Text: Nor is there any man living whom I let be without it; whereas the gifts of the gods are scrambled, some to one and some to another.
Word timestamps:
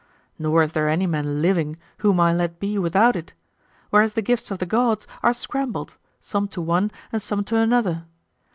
Nor 0.39 0.63
is 0.63 0.71
there 0.71 0.87
any 0.89 1.05
man 1.05 1.43
living 1.43 1.77
whom 1.99 2.19
I 2.19 2.33
let 2.33 2.59
be 2.59 2.79
without 2.79 3.15
it; 3.15 3.35
whereas 3.91 4.15
the 4.15 4.23
gifts 4.23 4.49
of 4.49 4.57
the 4.57 4.65
gods 4.65 5.05
are 5.21 5.31
scrambled, 5.31 5.95
some 6.19 6.47
to 6.57 6.59
one 6.59 6.89
and 7.11 7.21
some 7.21 7.43
to 7.43 7.57
another. 7.57 8.05